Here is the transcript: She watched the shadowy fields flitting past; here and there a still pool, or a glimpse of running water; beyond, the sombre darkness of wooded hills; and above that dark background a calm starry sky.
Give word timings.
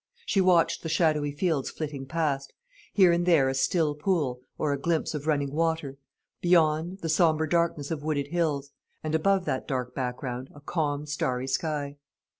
She 0.25 0.41
watched 0.41 0.81
the 0.81 0.89
shadowy 0.89 1.31
fields 1.31 1.69
flitting 1.69 2.07
past; 2.07 2.53
here 2.91 3.11
and 3.11 3.23
there 3.23 3.47
a 3.49 3.53
still 3.53 3.93
pool, 3.93 4.41
or 4.57 4.73
a 4.73 4.79
glimpse 4.79 5.13
of 5.13 5.27
running 5.27 5.53
water; 5.53 5.99
beyond, 6.41 7.01
the 7.03 7.07
sombre 7.07 7.47
darkness 7.47 7.91
of 7.91 8.01
wooded 8.01 8.29
hills; 8.29 8.71
and 9.03 9.13
above 9.13 9.45
that 9.45 9.67
dark 9.67 9.93
background 9.93 10.49
a 10.55 10.59
calm 10.59 11.05
starry 11.05 11.45
sky. 11.45 11.97